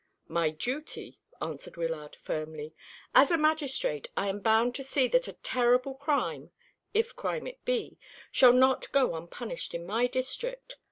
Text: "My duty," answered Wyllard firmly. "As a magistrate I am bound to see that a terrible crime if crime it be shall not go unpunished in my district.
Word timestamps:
"My 0.27 0.49
duty," 0.49 1.19
answered 1.43 1.77
Wyllard 1.77 2.15
firmly. 2.15 2.73
"As 3.13 3.29
a 3.29 3.37
magistrate 3.37 4.07
I 4.17 4.29
am 4.29 4.39
bound 4.39 4.73
to 4.73 4.83
see 4.83 5.07
that 5.09 5.27
a 5.27 5.33
terrible 5.43 5.93
crime 5.93 6.49
if 6.91 7.15
crime 7.15 7.45
it 7.45 7.63
be 7.65 7.99
shall 8.31 8.51
not 8.53 8.91
go 8.91 9.13
unpunished 9.13 9.75
in 9.75 9.85
my 9.85 10.07
district. 10.07 10.75